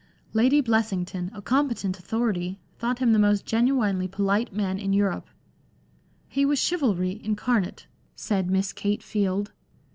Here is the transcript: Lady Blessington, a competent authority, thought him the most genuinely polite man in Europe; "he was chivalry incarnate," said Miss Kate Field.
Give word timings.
Lady 0.33 0.61
Blessington, 0.61 1.29
a 1.31 1.43
competent 1.43 1.99
authority, 1.99 2.59
thought 2.79 2.97
him 2.97 3.13
the 3.13 3.19
most 3.19 3.45
genuinely 3.45 4.07
polite 4.07 4.51
man 4.51 4.79
in 4.79 4.93
Europe; 4.93 5.27
"he 6.27 6.43
was 6.43 6.57
chivalry 6.57 7.21
incarnate," 7.23 7.85
said 8.15 8.49
Miss 8.49 8.73
Kate 8.73 9.03
Field. 9.03 9.51